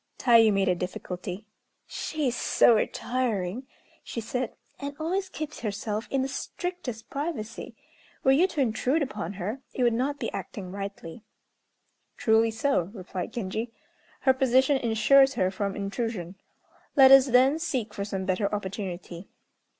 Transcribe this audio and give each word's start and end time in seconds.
Tayû 0.17 0.51
made 0.51 0.67
a 0.67 0.73
difficulty. 0.73 1.45
"She 1.85 2.25
is 2.27 2.35
so 2.35 2.73
retiring," 2.73 3.67
she 4.03 4.19
said, 4.19 4.55
"and 4.79 4.95
always 4.99 5.29
keeps 5.29 5.59
herself 5.59 6.07
in 6.09 6.23
the 6.23 6.27
strictest 6.27 7.11
privacy. 7.11 7.75
Were 8.23 8.31
you 8.31 8.47
to 8.47 8.61
intrude 8.61 9.03
upon 9.03 9.33
her, 9.33 9.61
it 9.75 9.83
would 9.83 9.93
not 9.93 10.17
be 10.19 10.33
acting 10.33 10.71
rightly." 10.71 11.21
"Truly 12.17 12.49
so," 12.49 12.89
replied 12.95 13.31
Genji; 13.31 13.73
"her 14.21 14.33
position 14.33 14.77
insures 14.77 15.35
her 15.35 15.51
from 15.51 15.75
intrusion. 15.75 16.33
Let 16.95 17.11
us, 17.11 17.27
then, 17.27 17.59
seek 17.59 17.93
for 17.93 18.03
some 18.03 18.25
better 18.25 18.51
opportunity." 18.51 19.29